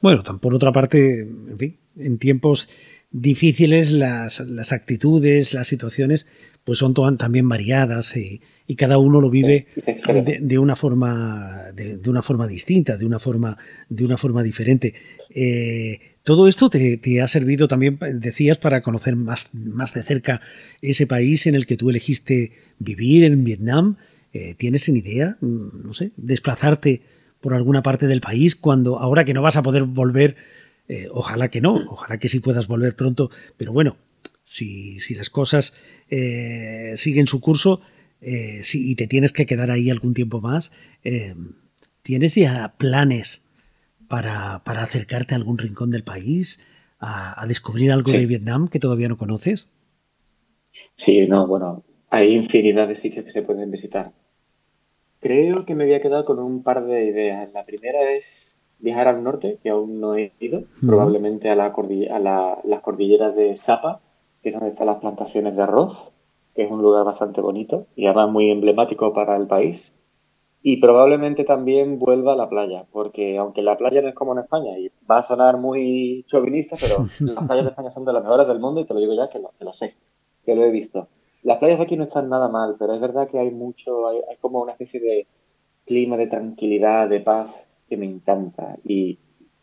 Bueno, 0.00 0.22
por 0.40 0.54
otra 0.54 0.72
parte, 0.72 1.20
en 1.20 1.58
fin, 1.58 1.76
en 1.98 2.18
tiempos 2.18 2.68
difíciles 3.10 3.92
las, 3.92 4.40
las 4.40 4.72
actitudes, 4.72 5.54
las 5.54 5.66
situaciones, 5.66 6.26
pues 6.66 6.80
son 6.80 6.94
también 7.16 7.48
variadas 7.48 8.16
y, 8.16 8.42
y 8.66 8.74
cada 8.74 8.98
uno 8.98 9.20
lo 9.20 9.30
vive 9.30 9.68
de, 10.40 10.58
una 10.58 10.74
forma 10.74 11.70
de, 11.72 12.10
una 12.10 12.22
forma 12.22 12.48
distinta, 12.48 12.96
de 12.96 13.06
una 13.06 13.20
forma 13.20 13.56
de 13.88 14.04
una 14.04 14.18
forma 14.18 14.42
diferente. 14.42 14.92
Eh, 15.30 16.00
todo 16.24 16.48
esto 16.48 16.68
te, 16.68 17.22
ha 17.22 17.28
servido 17.28 17.68
también, 17.68 18.00
decías, 18.14 18.58
para 18.58 18.82
conocer 18.82 19.14
más, 19.14 19.48
más 19.52 19.94
de 19.94 20.02
cerca 20.02 20.40
ese 20.82 21.06
país 21.06 21.46
en 21.46 21.54
el 21.54 21.66
que 21.66 21.76
tú 21.76 21.88
elegiste 21.88 22.50
vivir, 22.80 23.22
en 23.22 23.44
Vietnam. 23.44 23.96
Eh, 24.32 24.56
¿Tienes 24.58 24.88
en 24.88 24.96
idea, 24.96 25.38
no 25.40 25.94
sé, 25.94 26.10
desplazarte 26.16 27.02
por 27.40 27.54
alguna 27.54 27.84
parte 27.84 28.08
del 28.08 28.20
país 28.20 28.56
cuando 28.56 28.98
ahora 28.98 29.24
que 29.24 29.34
no 29.34 29.42
vas 29.42 29.56
a 29.56 29.62
poder 29.62 29.84
volver? 29.84 30.34
Eh, 30.88 31.06
ojalá 31.12 31.48
que 31.48 31.60
no, 31.60 31.76
ojalá 31.88 32.18
que 32.18 32.28
sí 32.28 32.40
puedas 32.40 32.66
volver 32.66 32.96
pronto, 32.96 33.30
pero 33.56 33.72
bueno, 33.72 33.96
si, 34.46 34.98
si 35.00 35.14
las 35.14 35.28
cosas 35.28 35.74
siguen 36.08 37.26
su 37.26 37.42
curso, 37.42 37.82
eh, 38.20 38.62
si, 38.62 38.90
y 38.90 38.96
te 38.96 39.06
tienes 39.06 39.32
que 39.32 39.46
quedar 39.46 39.70
ahí 39.70 39.90
algún 39.90 40.14
tiempo 40.14 40.40
más, 40.40 40.72
eh, 41.04 41.34
¿tienes 42.02 42.34
ya 42.34 42.74
planes 42.78 43.42
para, 44.08 44.62
para, 44.64 44.82
acercarte 44.82 45.34
a 45.34 45.36
algún 45.36 45.58
rincón 45.58 45.90
del 45.90 46.02
país, 46.02 46.60
a, 46.98 47.44
descubrir 47.46 47.92
algo 47.92 48.12
de 48.12 48.26
Vietnam 48.26 48.68
que 48.68 48.78
todavía 48.78 49.08
no 49.08 49.18
conoces? 49.18 49.68
Sí, 50.94 51.26
no, 51.28 51.46
bueno, 51.46 51.84
hay 52.08 52.34
infinidad 52.34 52.88
de 52.88 52.96
sitios 52.96 53.24
que 53.24 53.32
se 53.32 53.42
pueden 53.42 53.70
visitar. 53.70 54.12
Creo 55.20 55.66
que 55.66 55.74
me 55.74 55.84
había 55.84 56.00
quedado 56.00 56.24
con 56.24 56.38
un 56.38 56.62
par 56.62 56.86
de 56.86 57.04
ideas. 57.04 57.52
La 57.52 57.64
primera 57.64 58.12
es 58.12 58.24
viajar 58.78 59.08
al 59.08 59.22
norte, 59.22 59.58
que 59.62 59.70
aún 59.70 60.00
no 60.00 60.16
he 60.16 60.32
ido, 60.40 60.64
probablemente 60.80 61.50
a, 61.50 61.54
la 61.54 61.66
a 61.66 62.18
la, 62.18 62.58
las 62.64 62.80
cordilleras 62.80 63.36
de 63.36 63.56
Sapa, 63.56 64.00
que 64.46 64.50
es 64.50 64.54
donde 64.54 64.68
están 64.68 64.86
las 64.86 64.98
plantaciones 64.98 65.56
de 65.56 65.62
arroz 65.62 66.12
que 66.54 66.62
es 66.62 66.70
un 66.70 66.80
lugar 66.80 67.04
bastante 67.04 67.40
bonito 67.40 67.88
y 67.96 68.06
además 68.06 68.30
muy 68.30 68.48
emblemático 68.48 69.12
para 69.12 69.36
el 69.36 69.48
país. 69.48 69.92
Y 70.62 70.76
probablemente 70.76 71.42
también 71.42 71.98
vuelva 71.98 72.34
a 72.34 72.36
la 72.36 72.48
playa, 72.48 72.86
porque 72.92 73.38
aunque 73.38 73.60
la 73.60 73.76
playa 73.76 74.02
no 74.02 74.08
es 74.08 74.14
como 74.14 74.32
en 74.32 74.44
España, 74.44 74.78
y 74.78 74.90
va 75.10 75.18
a 75.18 75.22
sonar 75.22 75.58
muy 75.58 76.24
chauvinista, 76.28 76.76
pero 76.80 77.06
las 77.20 77.44
playas 77.44 77.64
de 77.64 77.70
España 77.70 77.90
son 77.90 78.04
de 78.04 78.12
las 78.12 78.22
mejores 78.22 78.46
del 78.46 78.60
mundo 78.60 78.80
y 78.80 78.84
te 78.84 78.94
lo 78.94 79.00
digo 79.00 79.14
ya 79.14 79.28
que 79.28 79.40
lo, 79.40 79.50
que 79.58 79.64
lo 79.64 79.72
sé, 79.72 79.94
que 80.44 80.54
lo 80.54 80.64
he 80.64 80.70
visto. 80.70 81.08
Las 81.42 81.58
playas 81.58 81.78
de 81.78 81.84
aquí 81.84 81.96
no 81.96 82.04
están 82.04 82.28
nada 82.28 82.48
mal, 82.48 82.76
pero 82.78 82.94
es 82.94 83.00
verdad 83.00 83.28
que 83.28 83.40
hay 83.40 83.50
mucho, 83.50 84.06
hay, 84.08 84.20
como 84.40 84.60
una 84.60 84.72
especie 84.72 85.00
de 85.00 85.26
clima 85.86 86.16
de 86.16 86.28
tranquilidad, 86.28 87.08
de 87.08 87.18
paz, 87.18 87.50
que 87.88 87.96
me 87.96 88.06
encanta. 88.06 88.76
Y 88.84 89.18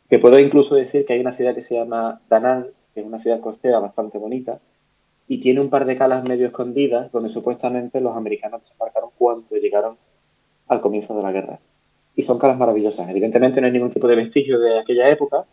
que 0.10 0.20
puedo 0.20 0.40
incluso 0.40 0.75
decir 0.75 1.06
que 1.06 1.13
hay 1.13 1.22
una 1.22 1.34
ciudad 1.34 1.56
que 1.56 1.62
se 1.62 1.75
llama 1.75 2.22
Danang, 2.30 2.68
que 2.94 3.00
es 3.00 3.06
una 3.06 3.20
ciudad 3.20 3.40
costera 3.40 3.80
bastante 3.80 4.20
bonita, 4.20 4.62
y 5.27 5.39
tiene 5.39 5.62
un 5.62 5.70
par 5.70 5.86
de 5.86 5.96
calas 5.96 6.24
medio 6.24 6.48
escondidas 6.48 7.12
donde 7.12 7.30
supuestamente 7.30 8.01
los 8.01 8.15
americanos 8.15 8.62
desembarcaron 8.62 9.10
cuando 9.18 9.56
llegaron 9.56 9.98
al 10.68 10.82
comienzo 10.82 11.15
de 11.15 11.24
la 11.24 11.32
guerra. 11.32 11.60
Y 12.15 12.24
son 12.24 12.38
calas 12.38 12.58
maravillosas. 12.58 13.10
Evidentemente 13.10 13.60
no 13.60 13.68
hay 13.68 13.74
ningún 13.74 13.92
tipo 13.92 14.08
de 14.08 14.15
vestigio 14.15 14.60
de 14.60 14.80
aquella 14.80 15.10
época, 15.10 15.46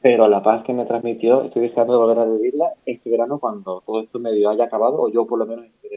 pero 0.00 0.28
la 0.28 0.42
paz 0.42 0.62
que 0.62 0.72
me 0.72 0.84
transmitió, 0.84 1.42
estoy 1.42 1.62
deseando 1.62 1.94
de 1.94 1.98
volver 1.98 2.18
a 2.18 2.24
vivirla 2.24 2.66
este 2.86 3.10
verano 3.10 3.38
cuando 3.38 3.82
todo 3.84 4.00
esto 4.00 4.18
medio 4.18 4.48
haya 4.48 4.64
acabado, 4.64 5.02
o 5.02 5.12
yo 5.12 5.26
por 5.26 5.38
lo 5.38 5.46
menos 5.46 5.66
esté. 5.66 5.88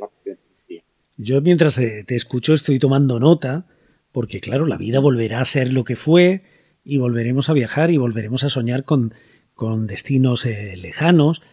Yo 1.18 1.40
mientras 1.40 1.76
te, 1.76 2.16
escucho 2.16 2.56
estoy 2.56 2.80
tomando 2.80 3.20
nota, 3.20 3.68
porque 4.12 4.42
claro, 4.42 4.66
la 4.66 4.78
vida 4.78 5.00
volverá 5.00 5.40
a 5.40 5.46
ser 5.46 5.72
lo 5.72 5.84
que 5.84 5.96
fue 5.96 6.42
y 6.84 6.98
volveremos 6.98 7.48
a 7.50 7.54
viajar 7.54 7.92
y 7.92 7.98
volveremos 7.98 8.44
a 8.44 8.50
soñar 8.50 8.86
con, 8.86 9.14
con 9.54 9.86
destinos 9.86 10.48
eh, 10.48 10.76
lejanos 10.78 11.44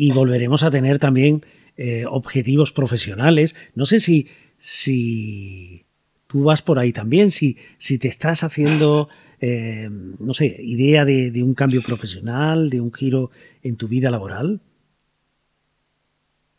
y 0.00 0.12
volveremos 0.12 0.62
a 0.62 0.70
tener 0.70 1.00
también 1.00 1.42
eh, 1.76 2.04
objetivos 2.08 2.70
profesionales. 2.70 3.56
No 3.74 3.84
sé 3.84 3.98
si, 3.98 4.28
si 4.56 5.86
tú 6.28 6.44
vas 6.44 6.62
por 6.62 6.78
ahí 6.78 6.92
también, 6.92 7.32
si, 7.32 7.56
si 7.78 7.98
te 7.98 8.06
estás 8.06 8.44
haciendo, 8.44 9.08
eh, 9.40 9.88
no 9.90 10.34
sé, 10.34 10.54
idea 10.60 11.04
de, 11.04 11.42
un 11.42 11.54
cambio 11.54 11.82
profesional, 11.82 12.70
de 12.70 12.80
un 12.80 12.92
giro 12.92 13.32
en 13.64 13.74
tu 13.74 13.88
vida 13.88 14.08
laboral. 14.12 14.60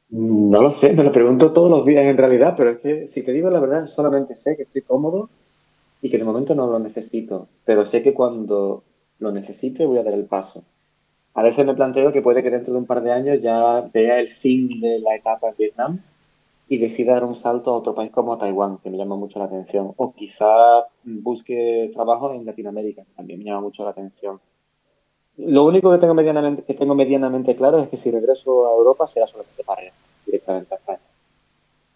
No 0.09 0.61
lo 0.61 0.69
sé, 0.69 0.91
me 0.91 1.05
lo 1.05 1.13
pregunto 1.13 1.53
todos 1.53 1.71
los 1.71 1.85
días 1.85 2.03
en 2.07 2.17
realidad, 2.17 2.55
pero 2.57 2.71
es 2.71 2.79
que 2.79 3.07
si 3.07 3.21
te 3.21 3.31
digo 3.31 3.49
la 3.49 3.61
verdad, 3.61 3.87
solamente 3.87 4.35
sé 4.35 4.57
que 4.57 4.63
estoy 4.63 4.81
cómodo 4.81 5.29
y 6.01 6.09
que 6.09 6.17
de 6.17 6.25
momento 6.25 6.55
no 6.55 6.67
lo 6.67 6.77
necesito, 6.77 7.47
pero 7.63 7.85
sé 7.85 8.03
que 8.03 8.13
cuando 8.13 8.83
lo 9.17 9.31
necesite 9.31 9.85
voy 9.85 9.99
a 9.99 10.03
dar 10.03 10.13
el 10.13 10.25
paso 10.25 10.65
a 11.39 11.41
veces 11.41 11.65
me 11.65 11.73
planteo 11.73 12.11
que 12.11 12.21
puede 12.21 12.43
que 12.43 12.51
dentro 12.51 12.73
de 12.73 12.79
un 12.79 12.85
par 12.85 13.01
de 13.01 13.13
años 13.13 13.41
ya 13.41 13.89
vea 13.93 14.19
el 14.19 14.27
fin 14.27 14.81
de 14.81 14.99
la 14.99 15.15
etapa 15.15 15.47
en 15.47 15.55
Vietnam 15.57 15.99
y 16.67 16.77
decida 16.79 17.13
dar 17.13 17.23
un 17.23 17.35
salto 17.35 17.71
a 17.71 17.77
otro 17.77 17.95
país 17.95 18.11
como 18.11 18.37
Taiwán, 18.37 18.79
que 18.79 18.89
me 18.89 18.97
llama 18.97 19.15
mucho 19.15 19.39
la 19.39 19.45
atención. 19.45 19.93
O 19.95 20.13
quizá 20.13 20.85
busque 21.05 21.91
trabajo 21.93 22.33
en 22.33 22.45
Latinoamérica, 22.45 23.05
que 23.05 23.13
también 23.15 23.39
me 23.39 23.45
llama 23.45 23.61
mucho 23.61 23.85
la 23.85 23.91
atención. 23.91 24.41
Lo 25.37 25.63
único 25.63 25.89
que 25.91 25.97
tengo 25.97 26.93
medianamente, 26.93 27.55
claro 27.55 27.79
es 27.79 27.87
que 27.87 27.95
si 27.95 28.11
regreso 28.11 28.67
a 28.67 28.75
Europa 28.75 29.07
será 29.07 29.25
solamente 29.25 29.63
para 29.63 29.85
ir 29.85 29.93
directamente 30.25 30.73
a 30.73 30.77
España. 30.77 30.99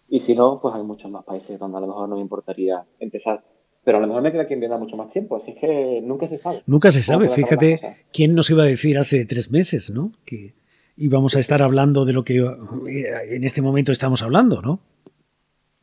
Y 0.08 0.20
si 0.20 0.34
no, 0.34 0.58
pues 0.58 0.74
hay 0.74 0.84
muchos 0.84 1.10
más 1.10 1.22
países 1.22 1.58
donde 1.58 1.76
a 1.76 1.80
lo 1.82 1.88
mejor 1.88 2.08
no 2.08 2.16
me 2.16 2.22
importaría 2.22 2.82
empezar 2.98 3.42
pero 3.84 3.98
a 3.98 4.00
lo 4.00 4.06
mejor 4.06 4.22
me 4.22 4.32
queda 4.32 4.46
quien 4.46 4.60
venga 4.60 4.78
mucho 4.78 4.96
más 4.96 5.12
tiempo, 5.12 5.36
así 5.36 5.54
que 5.54 6.00
nunca 6.02 6.26
se 6.26 6.38
sabe. 6.38 6.62
Nunca 6.66 6.90
se 6.90 7.02
sabe, 7.02 7.28
fíjate, 7.28 7.98
¿quién 8.12 8.34
nos 8.34 8.48
iba 8.50 8.62
a 8.62 8.66
decir 8.66 8.98
hace 8.98 9.24
tres 9.26 9.50
meses, 9.50 9.90
¿no? 9.90 10.12
Que 10.24 10.54
íbamos 10.96 11.36
a 11.36 11.40
estar 11.40 11.62
hablando 11.62 12.04
de 12.04 12.12
lo 12.12 12.24
que 12.24 12.38
eh, 12.38 12.46
en 13.30 13.44
este 13.44 13.62
momento 13.62 13.92
estamos 13.92 14.22
hablando, 14.22 14.62
¿no? 14.62 14.80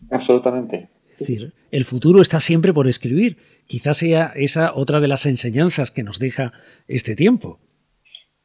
Absolutamente. 0.10 0.89
Es 1.12 1.20
decir, 1.20 1.53
el 1.70 1.86
futuro 1.86 2.22
está 2.22 2.39
siempre 2.39 2.74
por 2.74 2.88
escribir. 2.88 3.38
Quizás 3.67 3.98
sea 3.98 4.31
esa 4.36 4.74
otra 4.74 5.00
de 5.00 5.08
las 5.08 5.25
enseñanzas 5.27 5.91
que 5.91 6.03
nos 6.03 6.17
deja 6.17 6.53
este 6.88 7.15
tiempo. 7.15 7.60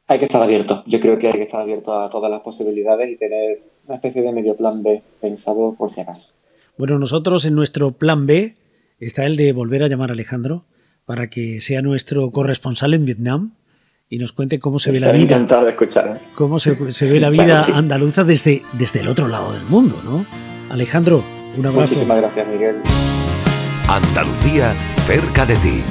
Hay 0.05 0.19
que 0.19 0.25
estar 0.25 0.41
abierto. 0.41 0.83
Yo 0.85 0.99
creo 0.99 1.17
que 1.17 1.27
hay 1.27 1.33
que 1.33 1.43
estar 1.43 1.61
abierto 1.61 1.99
a 1.99 2.09
todas 2.09 2.29
las 2.29 2.41
posibilidades 2.41 3.09
y 3.09 3.17
tener 3.17 3.63
una 3.85 3.95
especie 3.95 4.21
de 4.21 4.31
medio 4.31 4.55
plan 4.55 4.83
B 4.83 5.01
pensado 5.19 5.73
por 5.77 5.91
si 5.91 6.01
acaso. 6.01 6.29
Bueno, 6.77 6.99
nosotros 6.99 7.43
en 7.45 7.55
nuestro 7.55 7.91
plan 7.91 8.27
B 8.27 8.55
está 8.99 9.25
el 9.25 9.35
de 9.37 9.53
volver 9.53 9.83
a 9.83 9.87
llamar 9.87 10.09
a 10.09 10.13
Alejandro 10.13 10.65
para 11.05 11.29
que 11.29 11.61
sea 11.61 11.81
nuestro 11.81 12.29
corresponsal 12.31 12.93
en 12.93 13.05
Vietnam 13.05 13.53
y 14.09 14.19
nos 14.19 14.31
cuente 14.31 14.59
cómo 14.59 14.79
se 14.79 14.91
ve 14.91 14.99
la 14.99 15.11
vida. 15.11 15.39
De 15.39 15.69
escuchar. 15.69 16.17
¿eh? 16.17 16.25
Cómo 16.35 16.59
se, 16.59 16.75
ve 16.75 17.19
la 17.19 17.29
vida 17.31 17.65
andaluza 17.73 18.23
desde, 18.23 18.63
desde 18.73 19.01
el 19.01 19.07
otro 19.07 19.27
lado 19.27 19.53
del 19.53 19.63
mundo, 19.63 20.01
¿no? 20.03 20.25
Alejandro, 20.69 21.23
un 21.57 21.65
abrazo. 21.65 21.93
Muchísimas 21.93 22.17
gracias, 22.17 22.47
Miguel. 22.47 22.75
Andalucía 23.87 24.73
cerca 25.05 25.45
de 25.45 25.55
ti. 25.55 25.83